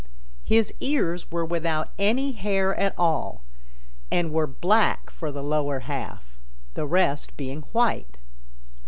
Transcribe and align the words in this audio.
His 0.43 0.73
ears 0.79 1.29
were 1.29 1.45
without 1.45 1.89
any 1.99 2.31
hair 2.31 2.73
at 2.73 2.97
all, 2.97 3.43
and 4.11 4.31
were 4.33 4.47
black 4.47 5.11
for 5.11 5.31
the 5.31 5.43
lower 5.43 5.81
half, 5.81 6.39
the 6.73 6.87
rest 6.87 7.37
being 7.37 7.61
white. 7.71 8.17